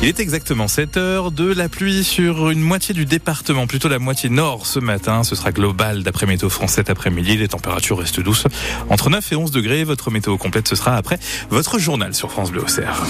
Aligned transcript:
Il 0.00 0.06
est 0.06 0.20
exactement 0.20 0.68
7 0.68 0.96
heures 0.96 1.32
de 1.32 1.52
la 1.52 1.68
pluie 1.68 2.04
sur 2.04 2.50
une 2.50 2.60
moitié 2.60 2.94
du 2.94 3.04
département, 3.04 3.66
plutôt 3.66 3.88
la 3.88 3.98
moitié 3.98 4.30
nord 4.30 4.64
ce 4.64 4.78
matin. 4.78 5.24
Ce 5.24 5.34
sera 5.34 5.50
global 5.50 6.04
d'après 6.04 6.24
Météo 6.24 6.48
France 6.48 6.74
cet 6.74 6.88
après-midi. 6.88 7.36
Les 7.36 7.48
températures 7.48 7.98
restent 7.98 8.20
douces. 8.20 8.44
Entre 8.90 9.10
9 9.10 9.32
et 9.32 9.34
11 9.34 9.50
degrés, 9.50 9.82
votre 9.82 10.12
météo 10.12 10.38
complète 10.38 10.68
ce 10.68 10.76
sera 10.76 10.96
après 10.96 11.18
votre 11.50 11.80
journal 11.80 12.14
sur 12.14 12.30
France 12.30 12.52
Bleu 12.52 12.62
Auxerre. 12.62 13.02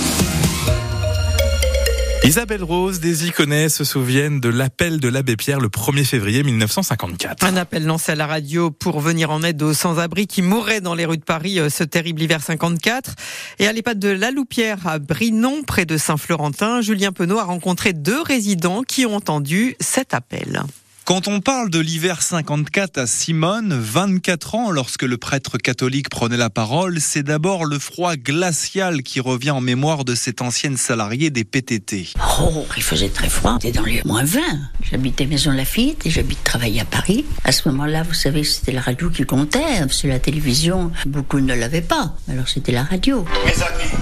Isabelle 2.25 2.65
Rose 2.65 3.01
des 3.01 3.27
Iconais 3.27 3.69
se 3.69 3.85
souviennent 3.85 4.41
de 4.41 4.49
l'appel 4.49 5.01
de 5.01 5.09
l'abbé 5.09 5.37
Pierre 5.37 5.61
le 5.61 5.69
1er 5.69 6.05
février 6.05 6.43
1954. 6.43 7.45
Un 7.45 7.57
appel 7.57 7.87
lancé 7.87 8.13
à 8.13 8.15
la 8.17 8.27
radio 8.27 8.71
pour 8.71 9.01
venir 9.01 9.31
en 9.31 9.43
aide 9.43 9.63
aux 9.63 9.73
sans-abri 9.73 10.27
qui 10.27 10.43
mouraient 10.43 10.81
dans 10.81 10.95
les 10.95 11.07
rues 11.07 11.19
de 11.19 11.25
Paris 11.25 11.59
euh, 11.59 11.71
ce 11.71 11.85
terrible 11.85 12.21
hiver 12.21 12.43
54. 12.43 13.15
Et 13.61 13.67
à 13.67 13.73
l'EHPAD 13.73 13.99
de 13.99 14.09
La 14.09 14.31
Loupière 14.31 14.87
à 14.87 14.99
Brinon, 14.99 15.63
près 15.63 15.87
de 15.87 15.97
Saint-Florentin, 15.97 16.81
Julien 16.81 17.13
Penaud 17.13 17.39
a 17.39 17.45
rencontré 17.45 17.93
deux 17.93 18.21
résidents 18.21 18.83
qui 18.83 19.07
ont 19.07 19.15
entendu 19.15 19.77
cet 19.81 20.13
appel. 20.13 20.63
Quand 21.09 21.27
on 21.27 21.41
parle 21.41 21.71
de 21.71 21.79
l'hiver 21.79 22.21
54 22.21 22.99
à 22.99 23.07
Simone, 23.07 23.73
24 23.73 24.55
ans, 24.57 24.71
lorsque 24.71 25.05
le 25.05 25.17
prêtre 25.17 25.57
catholique 25.57 26.11
prenait 26.11 26.37
la 26.37 26.51
parole, 26.51 27.01
c'est 27.01 27.23
d'abord 27.23 27.65
le 27.65 27.79
froid 27.79 28.15
glacial 28.17 29.03
qui 29.03 29.19
revient 29.19 29.53
en 29.53 29.63
mémoire 29.63 30.05
de 30.05 30.15
cette 30.15 30.43
ancienne 30.43 30.77
salariée 30.77 31.31
des 31.31 31.45
PTT. 31.45 32.11
Oh, 32.43 32.67
il 32.77 32.83
faisait 32.83 33.09
très 33.09 33.31
froid. 33.31 33.57
C'était 33.59 33.79
dans 33.79 33.87
les 33.87 34.03
moins 34.05 34.23
20. 34.23 34.41
J'habitais 34.83 35.25
Maison 35.25 35.53
Lafitte 35.53 36.05
et 36.05 36.11
j'habite 36.11 36.45
travailler 36.45 36.83
à 36.83 36.85
Paris. 36.85 37.25
À 37.43 37.53
ce 37.53 37.67
moment-là, 37.71 38.03
vous 38.03 38.13
savez, 38.13 38.45
c'était 38.45 38.73
la 38.73 38.83
radio 38.83 39.09
qui 39.09 39.25
comptait. 39.25 39.79
Parce 39.79 40.03
que 40.03 40.09
la 40.09 40.19
télévision, 40.19 40.93
beaucoup 41.07 41.41
ne 41.41 41.55
l'avaient 41.55 41.81
pas. 41.81 42.17
Alors 42.31 42.49
c'était 42.49 42.73
la 42.73 42.83
radio. 42.83 43.25
Mes 43.47 43.63
amis, 43.63 43.95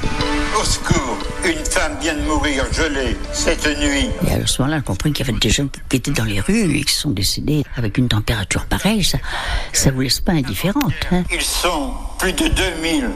au 0.60 0.64
secours, 0.64 1.18
une 1.46 1.64
femme 1.64 1.96
vient 2.00 2.14
de 2.14 2.22
mourir 2.22 2.64
gelée 2.72 3.16
cette 3.32 3.66
nuit. 3.78 4.08
Et 4.28 4.32
à 4.34 4.46
ce 4.46 4.60
moment-là, 4.62 4.78
j'ai 4.78 4.84
compris 4.84 5.12
qu'il 5.12 5.26
y 5.26 5.30
avait 5.30 5.38
des 5.38 5.50
gens 5.50 5.66
qui 5.88 5.96
étaient 5.96 6.10
dans 6.10 6.24
les 6.24 6.40
rues 6.40 6.76
et 6.76 6.82
qui 6.84 6.94
sont 6.94 7.10
décédés 7.10 7.64
avec 7.76 7.98
une 7.98 8.08
température 8.08 8.64
pareille. 8.66 9.04
Ça, 9.04 9.18
ça 9.72 9.90
vous 9.90 10.00
laisse 10.00 10.20
pas 10.20 10.32
indifférente. 10.32 10.92
Hein. 11.12 11.22
Ils 11.32 11.40
sont 11.40 11.92
plus 12.18 12.32
de 12.32 12.48
2000 12.48 13.10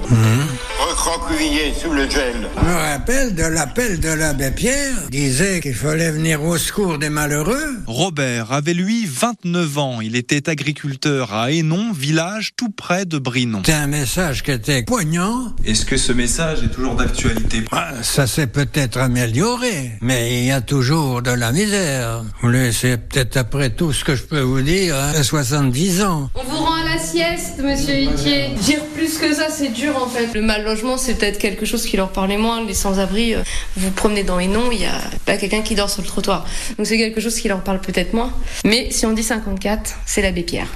recroquevillés 0.89 1.73
sous 1.81 1.93
le 1.93 2.09
gel. 2.09 2.49
Je 2.57 2.65
me 2.69 2.75
rappelle 2.75 3.35
de 3.35 3.45
l'appel 3.45 3.99
de 4.01 4.09
l'abbé 4.11 4.51
Pierre. 4.51 4.95
Il 5.07 5.11
disait 5.11 5.61
qu'il 5.61 5.75
fallait 5.75 6.11
venir 6.11 6.43
au 6.43 6.59
secours 6.59 6.99
des 6.99 7.09
malheureux. 7.09 7.79
Robert 7.87 8.53
avait 8.53 8.75
lui 8.75 9.07
29 9.07 9.79
ans. 9.79 10.01
Il 10.01 10.17
était 10.17 10.49
agriculteur 10.49 11.33
à 11.35 11.51
Hénon, 11.51 11.93
village 11.93 12.53
tout 12.57 12.71
près 12.71 13.07
de 13.07 13.19
Brinon. 13.19 13.63
C'est 13.65 13.73
un 13.73 13.87
message 13.87 14.43
qui 14.43 14.51
était 14.53 14.83
poignant. 14.83 15.53
Est-ce 15.65 15.85
que 15.85 15.97
ce 15.97 16.13
message 16.13 16.63
est 16.63 16.69
toujours 16.69 16.95
d'actualité? 16.95 17.65
Ah, 17.73 17.95
Ça 18.03 18.20
s'est 18.27 18.47
peut-être 18.47 18.99
amélioré, 18.99 19.93
mais 20.01 20.41
il 20.41 20.47
y 20.47 20.51
a 20.51 20.61
toujours 20.61 21.23
de 21.23 21.31
la 21.31 21.53
misère. 21.53 22.25
Laissez 22.43 22.97
peut-être 22.97 23.37
après 23.37 23.71
tout 23.71 23.93
ce 23.93 24.05
que 24.05 24.15
je 24.15 24.23
peux 24.25 24.41
vous 24.41 24.61
dire 24.61 24.95
à 24.97 25.23
70 25.23 26.03
ans. 26.03 26.31
On 26.35 26.43
vous 26.43 26.57
rend 26.57 26.75
à 26.75 26.85
la 26.85 26.99
sieste, 26.99 27.61
monsieur 27.63 27.95
Itier. 27.95 28.49
Dire 28.61 28.83
plus 28.95 29.19
que 29.19 29.35
ça, 29.35 29.49
c'est 29.51 29.69
dur 29.69 29.97
en 30.03 30.09
fait. 30.09 30.35
Le 30.35 30.43
mal 30.43 30.65
logement, 30.65 30.97
c'est 30.97 31.15
peut-être 31.15 31.39
quelque 31.39 31.65
chose 31.65 31.85
qui 31.85 31.97
leur 31.97 32.11
parlait 32.11 32.37
moins. 32.37 32.65
Les 32.65 32.75
sans-abri, 32.75 33.35
euh, 33.35 33.43
vous 33.77 33.91
promenez 33.91 34.25
dans 34.25 34.39
les 34.39 34.49
noms, 34.49 34.71
il 34.73 34.79
n'y 34.79 34.87
a 34.87 35.01
pas 35.25 35.37
quelqu'un 35.37 35.63
qui 35.63 35.75
dort 35.75 35.91
sur 35.91 36.03
le 36.03 36.09
trottoir. 36.09 36.47
Donc 36.77 36.87
c'est 36.87 36.99
quelque 36.99 37.21
chose 37.21 37.37
qui 37.39 37.49
leur 37.49 37.63
parle 37.63 37.81
peut-être 37.81 38.13
moins. 38.13 38.33
Mais 38.65 38.89
si 38.91 39.07
on 39.07 39.13
dit 39.13 39.23
54, 39.23 39.99
c'est 40.07 40.23
l'abbé 40.23 40.43
Pierre. 40.43 40.69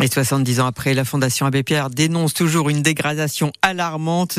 Et 0.00 0.06
70 0.06 0.60
ans 0.60 0.66
après, 0.66 0.94
la 0.94 1.04
Fondation 1.04 1.44
Abbé 1.46 1.64
Pierre 1.64 1.90
dénonce 1.90 2.32
toujours 2.32 2.70
une 2.70 2.82
dégradation 2.82 3.50
alarmante 3.62 4.38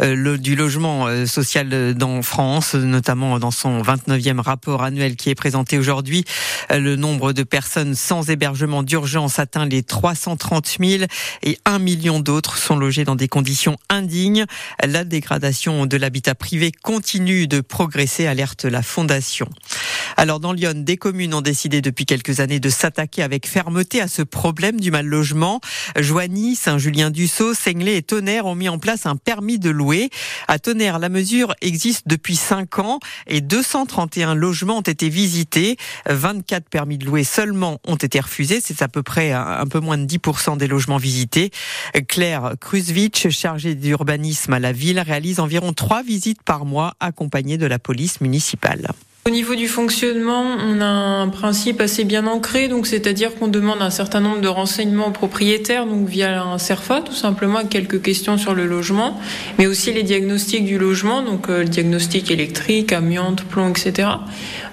euh, 0.00 0.36
du 0.36 0.54
logement 0.54 1.08
euh, 1.08 1.26
social 1.26 1.94
dans 1.94 2.22
France, 2.22 2.74
notamment 2.74 3.40
dans 3.40 3.50
son 3.50 3.82
29e 3.82 4.38
rapport 4.38 4.84
annuel 4.84 5.16
qui 5.16 5.30
est 5.30 5.34
présenté 5.34 5.76
aujourd'hui. 5.76 6.24
Euh, 6.70 6.78
le 6.78 6.94
nombre 6.94 7.32
de 7.32 7.42
personnes 7.42 7.96
sans 7.96 8.30
hébergement 8.30 8.84
d'urgence 8.84 9.40
atteint 9.40 9.66
les 9.66 9.82
330 9.82 10.76
000 10.80 11.04
et 11.42 11.58
un 11.64 11.80
million 11.80 12.20
d'autres 12.20 12.56
sont 12.56 12.76
logés 12.76 13.04
dans 13.04 13.16
des 13.16 13.28
conditions 13.28 13.78
indignes. 13.88 14.44
La 14.84 15.02
dégradation 15.02 15.86
de 15.86 15.96
l'habitat 15.96 16.36
privé 16.36 16.70
continue 16.70 17.48
de 17.48 17.60
progresser, 17.60 18.28
alerte 18.28 18.64
la 18.64 18.82
Fondation. 18.82 19.48
Alors 20.16 20.38
dans 20.38 20.52
Lyon, 20.52 20.74
des 20.76 20.96
communes 20.96 21.34
ont 21.34 21.42
décidé 21.42 21.80
depuis 21.80 22.06
quelques 22.06 22.38
années 22.38 22.60
de 22.60 22.70
s'attaquer 22.70 23.22
avec 23.22 23.48
fermeté 23.48 24.00
à 24.00 24.06
ce 24.06 24.22
problème 24.22 24.75
du 24.80 24.90
mal 24.90 25.06
logement. 25.06 25.60
Joigny, 25.98 26.56
Saint-Julien-du-Sault, 26.56 27.54
Senglet 27.54 27.96
et 27.96 28.02
Tonnerre 28.02 28.46
ont 28.46 28.54
mis 28.54 28.68
en 28.68 28.78
place 28.78 29.06
un 29.06 29.16
permis 29.16 29.58
de 29.58 29.70
louer. 29.70 30.10
À 30.48 30.58
Tonnerre, 30.58 30.98
la 30.98 31.08
mesure 31.08 31.54
existe 31.60 32.04
depuis 32.06 32.36
5 32.36 32.78
ans 32.78 32.98
et 33.26 33.40
231 33.40 34.34
logements 34.34 34.78
ont 34.78 34.82
été 34.82 35.08
visités. 35.08 35.76
24 36.08 36.68
permis 36.68 36.98
de 36.98 37.06
louer 37.06 37.24
seulement 37.24 37.78
ont 37.86 37.96
été 37.96 38.20
refusés. 38.20 38.60
C'est 38.62 38.82
à 38.82 38.88
peu 38.88 39.02
près 39.02 39.32
un 39.32 39.66
peu 39.66 39.80
moins 39.80 39.98
de 39.98 40.06
10% 40.06 40.56
des 40.56 40.66
logements 40.66 40.98
visités. 40.98 41.50
Claire 42.08 42.54
Krusvich, 42.60 43.28
chargée 43.30 43.74
d'urbanisme 43.74 44.52
à 44.52 44.60
la 44.60 44.72
ville, 44.72 45.00
réalise 45.00 45.40
environ 45.40 45.72
3 45.72 46.02
visites 46.02 46.42
par 46.42 46.64
mois 46.64 46.94
accompagnée 47.00 47.58
de 47.58 47.66
la 47.66 47.78
police 47.78 48.20
municipale. 48.20 48.88
Au 49.26 49.30
niveau 49.30 49.56
du 49.56 49.66
fonctionnement, 49.66 50.44
on 50.44 50.80
a 50.80 50.86
un 50.86 51.28
principe 51.30 51.80
assez 51.80 52.04
bien 52.04 52.28
ancré, 52.28 52.68
donc 52.68 52.86
c'est-à-dire 52.86 53.34
qu'on 53.34 53.48
demande 53.48 53.82
un 53.82 53.90
certain 53.90 54.20
nombre 54.20 54.40
de 54.40 54.46
renseignements 54.46 55.08
aux 55.08 55.10
propriétaires, 55.10 55.84
donc 55.84 56.06
via 56.08 56.44
un 56.44 56.58
CERFA 56.58 57.00
tout 57.00 57.12
simplement, 57.12 57.64
quelques 57.64 58.00
questions 58.00 58.38
sur 58.38 58.54
le 58.54 58.66
logement, 58.66 59.18
mais 59.58 59.66
aussi 59.66 59.92
les 59.92 60.04
diagnostics 60.04 60.64
du 60.64 60.78
logement, 60.78 61.22
donc 61.22 61.48
euh, 61.48 61.64
le 61.64 61.68
diagnostic 61.68 62.30
électrique, 62.30 62.92
amiante, 62.92 63.42
plomb, 63.42 63.70
etc. 63.70 64.10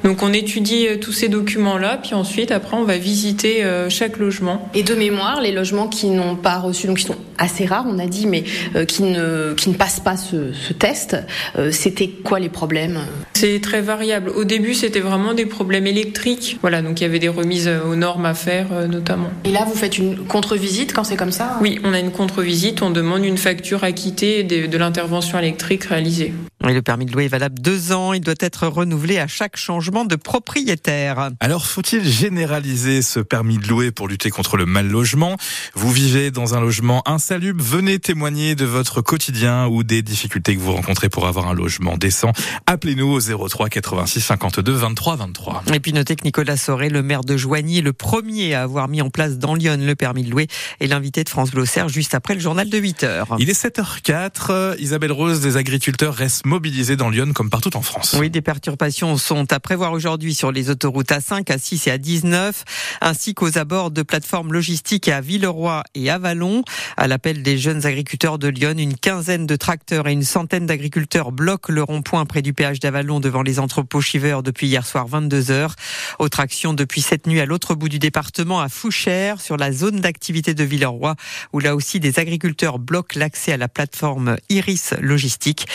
Donc 0.04 0.22
on 0.22 0.32
étudie 0.32 0.88
euh, 0.88 0.98
tous 0.98 1.14
ces 1.14 1.30
documents-là, 1.30 1.98
puis 1.98 2.14
ensuite 2.14 2.52
après 2.52 2.78
on 2.78 2.84
va 2.84 3.00
visiter 3.00 3.64
euh, 3.64 3.90
chaque 3.90 4.20
logement. 4.20 4.70
Et 4.76 4.84
de 4.84 4.94
mémoire, 4.94 5.42
les 5.42 5.52
logements 5.52 5.88
qui 5.88 6.12
n'ont 6.12 6.36
pas 6.36 6.60
reçu, 6.60 6.86
donc 6.86 6.98
qui 6.98 7.06
sont 7.06 7.18
assez 7.38 7.66
rares, 7.66 7.86
on 7.88 8.00
a 8.00 8.06
dit, 8.08 8.28
mais 8.28 8.44
euh, 8.76 8.86
qui, 8.86 9.04
ne, 9.04 9.54
qui 9.54 9.70
ne 9.70 9.76
passent 9.76 10.00
pas 10.00 10.18
ce, 10.18 10.54
ce 10.54 10.74
test, 10.74 11.18
euh, 11.58 11.72
c'était 11.72 12.08
quoi 12.08 12.40
les 12.40 12.50
problèmes? 12.50 13.00
C'est 13.34 13.60
très 13.62 13.82
variable. 13.82 14.30
Au 14.30 14.44
début, 14.44 14.74
c'était 14.74 15.00
vraiment 15.00 15.34
des 15.34 15.46
problèmes 15.46 15.88
électriques. 15.88 16.60
Voilà, 16.62 16.82
donc 16.82 17.02
il 17.02 17.04
y 17.04 17.08
avait 17.08 17.20
des 17.20 17.30
remises 17.30 17.68
euh, 17.68 17.84
aux 17.84 17.96
normes 17.96 18.26
à 18.26 18.34
faire, 18.34 18.68
euh, 18.72 18.88
notamment. 18.88 19.30
Et 19.44 19.52
là, 19.52 19.66
vous 19.68 19.76
faites 19.76 19.98
une 19.98 20.18
contre-visite 20.18 20.94
quand 20.94 21.04
c'est 21.04 21.18
comme 21.18 21.32
ça? 21.32 21.58
Oui, 21.62 21.80
on 21.84 21.94
a 21.94 22.00
une 22.00 22.12
contre-visite, 22.12 22.82
on 22.82 22.90
demande 22.92 23.26
une 23.26 23.38
facture 23.38 23.84
acquittée 23.84 24.44
de, 24.44 24.68
de 24.68 24.78
l'intervention 24.78 25.40
électrique 25.40 25.86
réalisée. 25.86 26.34
Et 26.70 26.74
le 26.74 26.82
permis 26.82 27.06
de 27.06 27.12
louer 27.12 27.26
est 27.26 27.30
valable 27.30 27.60
deux 27.60 27.92
ans. 27.92 28.14
Il 28.14 28.22
doit 28.22 28.36
être 28.40 28.68
renouvelé 28.68 29.20
à 29.20 29.28
chaque 29.28 29.58
changement 29.58 30.06
de 30.06 30.16
propriétaire. 30.16 31.32
Alors, 31.42 31.66
faut-il 31.66 32.08
généraliser 32.08 33.02
ce 33.02 33.20
permis 33.20 33.58
de 33.58 33.68
louer 33.68 33.92
pour 33.92 34.08
lutter 34.08 34.30
contre 34.30 34.56
le 34.56 34.66
mal 34.66 34.88
logement 34.88 35.36
Vous 35.76 35.92
vivez 35.92 36.32
dans 36.32 36.56
un 36.56 36.62
logement 36.62 37.06
insalubre, 37.06 37.62
venez 37.62 38.00
témoigner 38.00 38.56
de 38.56 38.64
votre 38.64 39.02
quotidien 39.02 39.68
ou 39.68 39.84
des 39.84 40.02
difficultés 40.02 40.56
que 40.56 40.62
vous 40.62 40.72
rencontrez 40.72 41.10
pour 41.10 41.28
avoir 41.28 41.48
un 41.50 41.54
logement 41.54 41.98
décent. 41.98 42.32
Appelez-nous 42.66 43.12
au 43.12 43.48
03 43.48 43.68
86 43.68 44.22
52 44.22 44.72
23 44.72 45.16
23. 45.18 45.64
Et 45.74 45.80
puis 45.82 45.92
notez 45.92 46.16
que 46.16 46.24
Nicolas 46.24 46.56
Soré, 46.56 46.88
le 46.88 47.04
maire 47.04 47.26
de 47.26 47.36
Joigny, 47.36 47.80
est 47.80 47.82
le 47.82 47.94
premier 47.94 48.54
à 48.54 48.64
avoir 48.64 48.88
mis 48.88 49.02
en 49.02 49.10
place 49.10 49.38
dans 49.38 49.56
Lyon 49.56 49.80
le 49.82 49.96
permis 49.96 50.24
de 50.24 50.32
louer 50.32 50.48
et 50.80 50.88
l'invité 50.88 51.26
de 51.26 51.30
France 51.30 51.52
Glossaire 51.52 51.90
juste 51.90 52.16
après 52.16 52.36
le 52.36 52.40
journal 52.40 52.70
de 52.70 52.78
8 52.78 53.04
heures. 53.04 53.36
Il 53.40 53.50
est 53.50 53.62
7h04. 53.62 54.80
Isabelle 54.80 55.12
Rose, 55.12 55.42
des 55.42 55.58
agriculteurs 55.58 56.16
restent 56.16 56.46
mobilisés 56.54 56.96
dans 56.96 57.10
Lyon 57.10 57.32
comme 57.34 57.50
partout 57.50 57.76
en 57.76 57.82
France. 57.82 58.16
Oui, 58.20 58.30
des 58.30 58.44
perturbations 58.44 59.18
sont 59.18 59.52
à 59.52 59.60
prévoir 59.60 59.92
aujourd'hui 59.92 60.36
sur 60.36 60.52
les 60.52 60.70
autoroutes 60.70 61.10
A5, 61.10 61.46
A6 61.46 61.90
et 61.90 61.98
A19, 61.98 62.54
ainsi 63.02 63.34
qu'aux 63.34 63.58
abords 63.58 63.90
de 63.90 64.04
plateformes 64.04 64.54
logistiques 64.54 65.08
à 65.08 65.20
Villeroy 65.20 65.82
et 65.96 66.12
à 66.12 66.20
Vallon. 66.20 66.64
À 66.96 67.08
l'appel 67.08 67.42
des 67.42 67.58
jeunes 67.58 67.88
agriculteurs 67.88 68.38
de 68.38 68.50
Lyon, 68.50 68.76
une 68.78 68.96
quinzaine 68.96 69.48
de 69.48 69.56
tracteurs 69.56 70.08
et 70.08 70.12
une 70.12 70.22
centaine 70.22 70.68
d'agriculteurs 70.68 71.32
bloquent 71.32 71.74
le 71.74 71.82
rond-point 71.82 72.24
près 72.28 72.44
du 72.44 72.54
péage 72.54 72.80
d'Avalon 72.80 73.20
devant 73.20 73.42
les 73.42 73.58
entrepôts 73.58 74.02
Chiver 74.02 74.38
depuis 74.44 74.68
hier 74.68 74.86
soir 74.86 75.08
22 75.08 75.50
heures. 75.50 75.76
Autre 76.20 76.40
action 76.40 76.76
depuis 76.76 77.02
cette 77.02 77.26
nuit 77.26 77.40
à 77.40 77.48
l'autre 77.48 77.74
bout 77.74 77.90
du 77.90 77.98
département, 77.98 78.60
à 78.60 78.70
Fouchères, 78.70 79.42
sur 79.42 79.58
la 79.58 79.72
zone 79.72 80.02
d'activité 80.02 80.54
de 80.54 80.64
Villeroy, 80.64 81.16
où 81.52 81.60
là 81.60 81.76
aussi 81.76 82.00
des 82.00 82.20
agriculteurs 82.20 82.78
bloquent 82.78 83.18
l'accès 83.18 83.54
à 83.54 83.58
la 83.58 83.68
plateforme 83.68 84.36
Iris 84.50 84.94
Logistique. 85.02 85.66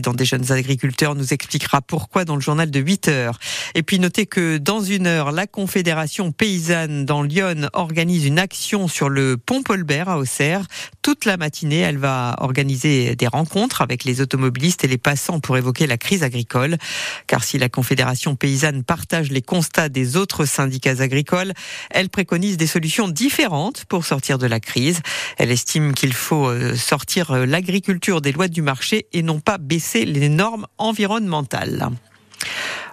Des 0.00 0.24
jeunes 0.24 0.50
agriculteurs 0.52 1.14
nous 1.14 1.32
expliquera 1.32 1.80
pourquoi 1.82 2.24
dans 2.24 2.34
le 2.34 2.40
journal 2.40 2.70
de 2.70 2.80
8 2.80 3.08
heures. 3.08 3.38
Et 3.74 3.82
puis 3.82 3.98
notez 3.98 4.26
que 4.26 4.58
dans 4.58 4.80
une 4.80 5.06
heure, 5.06 5.32
la 5.32 5.46
Confédération 5.46 6.32
paysanne 6.32 7.04
dans 7.04 7.22
Lyon 7.22 7.68
organise 7.72 8.24
une 8.24 8.38
action 8.38 8.88
sur 8.88 9.08
le 9.08 9.36
pont 9.36 9.62
Paulbert 9.62 10.08
à 10.08 10.18
Auxerre. 10.18 10.66
Toute 11.02 11.24
la 11.24 11.36
matinée, 11.36 11.80
elle 11.80 11.98
va 11.98 12.36
organiser 12.38 13.16
des 13.16 13.26
rencontres 13.26 13.82
avec 13.82 14.04
les 14.04 14.20
automobilistes 14.20 14.84
et 14.84 14.88
les 14.88 14.98
passants 14.98 15.40
pour 15.40 15.56
évoquer 15.56 15.86
la 15.86 15.98
crise 15.98 16.22
agricole. 16.22 16.76
Car 17.26 17.44
si 17.44 17.58
la 17.58 17.68
Confédération 17.68 18.36
paysanne 18.36 18.84
partage 18.84 19.30
les 19.30 19.42
constats 19.42 19.88
des 19.88 20.16
autres 20.16 20.44
syndicats 20.44 21.00
agricoles, 21.00 21.52
elle 21.90 22.08
préconise 22.08 22.56
des 22.56 22.66
solutions 22.66 23.08
différentes 23.08 23.84
pour 23.86 24.04
sortir 24.04 24.38
de 24.38 24.46
la 24.46 24.60
crise. 24.60 25.00
Elle 25.38 25.50
estime 25.50 25.94
qu'il 25.94 26.12
faut 26.12 26.46
euh, 26.46 26.76
sortir 26.76 27.32
euh, 27.32 27.46
l'agriculture 27.46 28.20
des 28.20 28.32
lois 28.32 28.48
du 28.48 28.62
marché 28.62 29.06
et 29.12 29.22
non 29.22 29.40
pas 29.40 29.58
baisser 29.58 29.81
baisser 29.82 30.04
les 30.04 30.28
normes 30.28 30.66
environnementales. 30.78 31.88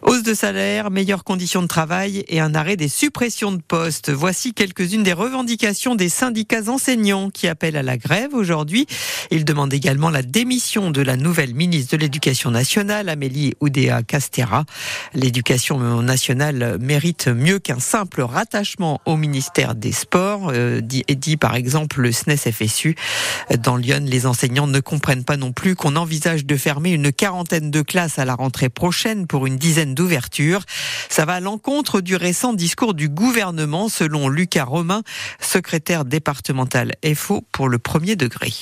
Hausse 0.02 0.24
de 0.24 0.34
salaire, 0.34 0.92
meilleures 0.92 1.24
conditions 1.24 1.62
de 1.62 1.68
travail 1.68 2.24
et 2.28 2.40
un 2.40 2.56
arrêt 2.56 2.78
des 2.78 2.88
suppressions 2.88 3.52
de 3.52 3.62
postes. 3.62 4.10
Voici 4.10 4.54
quelques-unes 4.54 5.04
des 5.04 5.14
revendications 5.14 5.96
des 5.96 6.08
syndicats 6.08 6.70
enseignants 6.70 7.30
qui 7.30 7.48
appellent 7.48 7.76
à 7.76 7.84
la 7.84 7.98
grève 7.98 8.34
aujourd'hui. 8.34 8.88
Ils 9.30 9.44
demandent 9.44 9.74
également 9.74 10.10
la 10.10 10.22
démission 10.22 10.92
de 10.92 11.02
la 11.02 11.18
nouvelle 11.18 11.54
ministre 11.54 11.98
de 11.98 12.02
l'Éducation 12.02 12.50
nationale, 12.50 13.10
Amélie 13.10 13.54
Oudéa 13.60 14.02
Castera. 14.04 14.66
L'éducation 15.14 16.02
nationale 16.02 16.78
mérite 16.80 17.28
mieux 17.28 17.60
qu'un 17.60 17.80
simple 17.80 18.22
rattachement 18.22 19.02
au 19.06 19.18
ministère 19.18 19.76
des 19.76 19.92
Sports, 19.92 20.52
euh, 20.54 20.80
dit, 20.82 21.04
dit 21.10 21.38
par 21.38 21.56
exemple 21.56 22.02
le 22.02 22.12
SNES 22.12 22.52
FSU. 22.52 22.96
Dans 23.62 23.76
Lyon, 23.76 24.04
les 24.06 24.26
enseignants 24.26 24.68
ne 24.68 24.80
comprennent 24.80 25.26
pas 25.26 25.38
non 25.38 25.52
plus 25.52 25.76
qu'on 25.76 25.96
envisage 25.98 26.46
de 26.46 26.56
fermer 26.56 26.92
une 26.92 27.12
quarantaine 27.12 27.70
de 27.70 27.82
classes 27.82 28.18
à 28.18 28.26
la 28.26 28.36
rentrée 28.36 28.70
prochaine 28.70 29.28
pour 29.28 29.46
une 29.46 29.58
dizaine 29.58 29.89
d'ouverture. 29.94 30.62
Ça 31.10 31.26
va 31.26 31.36
à 31.36 31.40
l'encontre 31.40 32.02
du 32.02 32.16
récent 32.16 32.54
discours 32.54 32.94
du 32.94 33.10
gouvernement, 33.10 33.90
selon 33.90 34.30
Lucas 34.30 34.66
Romain, 34.66 35.04
secrétaire 35.40 36.06
départemental 36.06 36.94
FO 37.16 37.44
pour 37.52 37.70
le 37.70 37.80
premier 37.80 38.16
degré. 38.16 38.54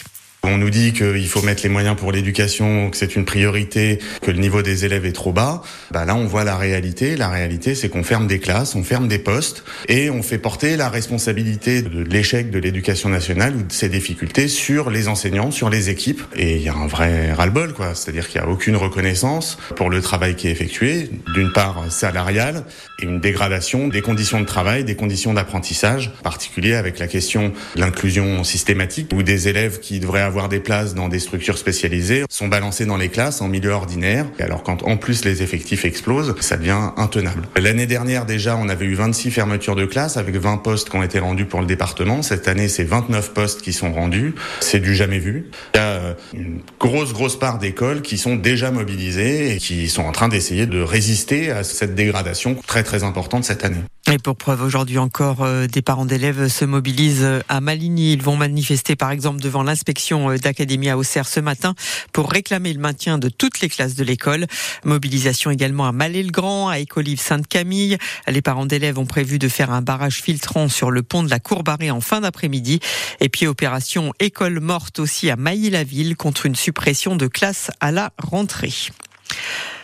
On 0.44 0.58
nous 0.58 0.70
dit 0.70 0.94
qu'il 0.94 1.28
faut 1.28 1.42
mettre 1.42 1.64
les 1.64 1.70
moyens 1.70 1.96
pour 1.98 2.12
l'éducation, 2.12 2.90
que 2.90 2.96
c'est 2.96 3.16
une 3.16 3.26
priorité, 3.26 4.00
que 4.22 4.32
le 4.32 4.38
niveau 4.38 4.62
des 4.62 4.86
élèves 4.86 5.06
est 5.06 5.12
trop 5.12 5.34
bas. 5.34 5.62
Bah 5.92 6.06
là, 6.06 6.16
on 6.16 6.26
voit 6.26 6.44
la 6.44 6.56
réalité. 6.56 7.18
La 7.18 7.28
réalité, 7.28 7.76
c'est 7.76 7.90
qu'on 7.90 8.04
ferme 8.04 8.28
des 8.28 8.40
classes, 8.40 8.76
on 8.76 8.84
ferme 8.84 9.08
des 9.08 9.20
postes 9.20 9.64
et 9.90 10.10
on 10.10 10.24
fait 10.24 10.38
porter 10.38 10.78
la 10.78 10.90
responsabilité 10.90 11.82
de 11.82 12.02
l'échec 12.02 12.50
de 12.50 12.60
l'éducation 12.60 13.10
nationale 13.10 13.56
ou 13.56 13.64
de 13.64 13.72
ses 13.72 13.90
difficultés 13.90 14.48
sur 14.48 14.90
les 14.90 15.08
enseignants, 15.08 15.52
sur 15.52 15.70
les 15.70 15.90
équipes. 15.90 16.22
Et 16.36 16.58
il 16.58 16.62
y 16.62 16.70
a 16.70 16.76
un 16.76 16.88
vrai 16.88 17.34
ras-le-bol, 17.34 17.74
quoi. 17.74 17.94
C'est-à-dire 17.94 18.30
qu'il 18.30 18.40
n'y 18.40 18.48
a 18.48 18.50
aucune 18.50 18.78
reconnaissance 18.78 19.58
pour 19.76 19.90
le 19.90 20.02
travail 20.02 20.36
qui 20.36 20.48
est 20.48 20.52
effectué, 20.52 21.10
d'une 21.34 21.52
part 21.52 21.92
salariale 21.92 22.64
et 23.00 23.06
une 23.06 23.20
dégradation 23.20 23.88
des 23.88 24.02
conditions 24.02 24.40
de 24.40 24.46
travail, 24.46 24.84
des 24.84 24.96
conditions 24.96 25.34
d'apprentissage, 25.34 26.12
en 26.20 26.24
particulier 26.24 26.76
avec 26.76 27.00
la 27.00 27.08
question 27.08 27.52
de 27.76 27.82
l'inclusion 27.82 28.44
systématique 28.44 29.12
ou 29.14 29.24
des 29.24 29.48
élèves 29.50 29.80
qui 29.80 30.00
devraient 30.00 30.27
avoir 30.28 30.50
des 30.50 30.60
places 30.60 30.94
dans 30.94 31.10
des 31.10 31.20
structures 31.20 31.58
spécialisées 31.58 32.26
sont 32.30 32.48
balancés 32.48 32.86
dans 32.86 32.98
les 32.98 33.10
classes 33.10 33.42
en 33.42 33.48
milieu 33.48 33.72
ordinaire. 33.72 34.26
Alors 34.40 34.64
quand 34.64 34.84
en 34.84 34.98
plus 34.98 35.26
les 35.26 35.42
effectifs 35.42 35.86
explosent, 35.86 36.36
ça 36.40 36.58
devient 36.58 36.92
intenable. 36.98 37.48
L'année 37.56 37.88
dernière 37.88 38.26
déjà, 38.26 38.56
on 38.58 38.70
avait 38.70 38.86
eu 38.86 38.94
26 38.94 39.32
fermetures 39.32 39.76
de 39.76 39.86
classes 39.86 40.18
avec 40.18 40.36
20 40.36 40.58
postes 40.58 40.90
qui 40.90 40.96
ont 40.96 41.04
été 41.04 41.20
rendus 41.20 41.46
pour 41.46 41.62
le 41.62 41.66
département. 41.66 42.22
Cette 42.22 42.48
année, 42.48 42.68
c'est 42.68 42.84
29 42.84 43.34
postes 43.34 43.62
qui 43.62 43.74
sont 43.74 43.92
rendus. 43.92 44.36
C'est 44.60 44.80
du 44.80 44.96
jamais 44.96 45.20
vu. 45.20 45.50
Il 45.74 45.78
y 45.78 45.80
a 45.80 45.84
euh, 45.84 46.14
une 46.34 46.60
grosse 46.80 47.14
grosse 47.14 47.40
part 47.40 47.58
d'écoles 47.58 48.02
qui 48.02 48.18
sont 48.18 48.36
déjà 48.36 48.72
mobilisées 48.72 49.56
et 49.56 49.58
qui 49.58 49.90
sont 49.90 50.04
en 50.04 50.12
train 50.12 50.28
d'essayer 50.28 50.66
de 50.66 50.82
résister 50.82 51.52
à 51.52 51.64
cette 51.64 51.96
dégradation 51.96 52.56
très 52.68 52.84
très 52.84 53.04
importante 53.04 53.44
cette 53.44 53.66
année. 53.66 53.84
Et 54.10 54.20
pour 54.20 54.38
preuve, 54.38 54.62
aujourd'hui 54.62 55.00
encore, 55.00 55.42
euh, 55.42 55.68
des 55.68 55.82
parents 55.82 56.06
d'élèves 56.06 56.48
se 56.48 56.64
mobilisent 56.64 57.26
euh, 57.26 57.42
à 57.50 57.60
Maligny. 57.60 58.14
Ils 58.14 58.22
vont 58.22 58.38
manifester, 58.38 58.96
par 58.96 59.12
exemple, 59.12 59.42
devant 59.42 59.64
l'inspection 59.64 60.30
euh, 60.30 60.38
d'Académie 60.38 60.90
à 60.90 60.98
Auxerre 60.98 61.28
ce 61.28 61.42
matin 61.42 61.76
pour 62.14 62.32
réclamer 62.32 62.72
le 62.72 62.80
maintien 62.80 63.18
de 63.18 63.28
toutes 63.28 63.60
les 63.60 63.68
classes 63.68 63.96
de 63.96 64.06
l'école. 64.06 64.48
Mobilisation 64.86 65.52
également 65.52 65.86
à 65.86 65.92
Malais-le-Grand, 65.92 66.70
à 66.70 66.80
Écolive 66.80 67.20
Sainte-Camille. 67.20 67.98
Les 68.28 68.42
parents 68.42 68.66
d'élèves 68.66 68.98
ont 68.98 69.06
prévu 69.06 69.40
de 69.40 69.50
faire 69.50 69.72
un 69.72 69.82
barrage 69.82 70.22
filtrant 70.22 70.70
sur 70.70 70.90
le 70.90 71.04
pont 71.04 71.22
de 71.22 71.30
la 71.30 71.42
Courbarée 71.42 71.92
en 71.92 72.00
fin 72.00 72.22
d'après-midi. 72.22 72.80
Et 73.20 73.28
puis, 73.28 73.46
opération 73.46 74.14
école 74.22 74.62
morte 74.62 75.00
aussi 75.00 75.30
à 75.30 75.36
Mailly-la-Ville 75.36 76.16
contre 76.16 76.46
une 76.46 76.56
suppression 76.56 77.18
de 77.18 77.28
classes 77.28 77.72
à 77.82 77.92
la 77.92 78.14
rentrée. 78.24 78.72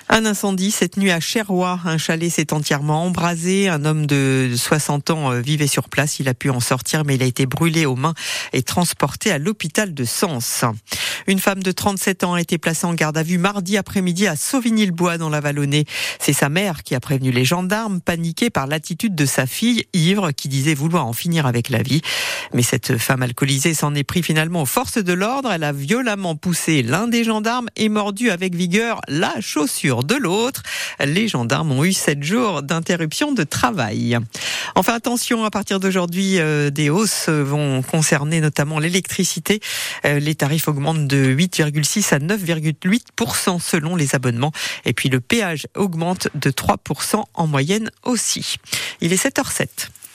Un 0.09 0.25
incendie 0.25 0.71
cette 0.71 0.97
nuit 0.97 1.11
à 1.11 1.19
Cherrois. 1.19 1.79
Un 1.85 1.97
chalet 1.97 2.29
s'est 2.29 2.53
entièrement 2.53 3.05
embrasé. 3.05 3.69
Un 3.69 3.85
homme 3.85 4.05
de 4.05 4.51
60 4.55 5.09
ans 5.11 5.31
euh, 5.31 5.39
vivait 5.39 5.67
sur 5.67 5.87
place. 5.87 6.19
Il 6.19 6.27
a 6.27 6.33
pu 6.33 6.49
en 6.49 6.59
sortir, 6.59 7.03
mais 7.05 7.15
il 7.15 7.23
a 7.23 7.25
été 7.25 7.45
brûlé 7.45 7.85
aux 7.85 7.95
mains 7.95 8.13
et 8.51 8.63
transporté 8.63 9.31
à 9.31 9.37
l'hôpital 9.37 9.93
de 9.93 10.03
Sens. 10.03 10.65
Une 11.27 11.39
femme 11.39 11.63
de 11.63 11.71
37 11.71 12.25
ans 12.25 12.33
a 12.33 12.41
été 12.41 12.57
placée 12.57 12.85
en 12.85 12.93
garde 12.93 13.17
à 13.17 13.23
vue 13.23 13.37
mardi 13.37 13.77
après-midi 13.77 14.27
à 14.27 14.35
Sauvigny-le-Bois 14.35 15.17
dans 15.17 15.29
la 15.29 15.39
Vallonnée. 15.39 15.85
C'est 16.19 16.33
sa 16.33 16.49
mère 16.49 16.83
qui 16.83 16.95
a 16.95 16.99
prévenu 16.99 17.31
les 17.31 17.45
gendarmes, 17.45 18.01
paniquée 18.01 18.49
par 18.49 18.67
l'attitude 18.67 19.15
de 19.15 19.25
sa 19.25 19.45
fille, 19.45 19.85
ivre, 19.93 20.31
qui 20.31 20.49
disait 20.49 20.73
vouloir 20.73 21.07
en 21.07 21.13
finir 21.13 21.45
avec 21.45 21.69
la 21.69 21.81
vie. 21.81 22.01
Mais 22.53 22.61
cette 22.61 22.97
femme 22.97 23.23
alcoolisée 23.23 23.73
s'en 23.73 23.95
est 23.95 24.03
pris 24.03 24.21
finalement 24.21 24.63
aux 24.63 24.67
forces 24.67 24.97
de 24.97 25.13
l'ordre. 25.13 25.51
Elle 25.51 25.63
a 25.63 25.71
violemment 25.71 26.35
poussé 26.35 26.83
l'un 26.83 27.07
des 27.07 27.23
gendarmes 27.23 27.69
et 27.77 27.87
mordu 27.87 28.29
avec 28.29 28.53
vigueur 28.53 28.99
la 29.07 29.33
chaussure 29.39 29.92
de 30.01 30.15
l'autre. 30.15 30.63
Les 30.99 31.27
gendarmes 31.27 31.71
ont 31.71 31.83
eu 31.83 31.93
sept 31.93 32.23
jours 32.23 32.63
d'interruption 32.63 33.31
de 33.33 33.43
travail. 33.43 34.17
Enfin, 34.73 34.95
attention, 34.95 35.45
à 35.45 35.51
partir 35.51 35.79
d'aujourd'hui, 35.79 36.39
euh, 36.39 36.71
des 36.71 36.89
hausses 36.89 37.29
vont 37.29 37.83
concerner 37.83 38.41
notamment 38.41 38.79
l'électricité. 38.79 39.59
Euh, 40.05 40.19
les 40.19 40.33
tarifs 40.33 40.67
augmentent 40.67 41.05
de 41.05 41.17
8,6 41.17 42.13
à 42.13 42.19
9,8% 42.19 43.59
selon 43.59 43.95
les 43.95 44.15
abonnements. 44.15 44.51
Et 44.85 44.93
puis 44.93 45.09
le 45.09 45.19
péage 45.19 45.67
augmente 45.75 46.29
de 46.33 46.49
3% 46.49 47.23
en 47.33 47.47
moyenne 47.47 47.91
aussi. 48.03 48.55
Il 49.01 49.13
est 49.13 49.23
7h07. 49.23 49.89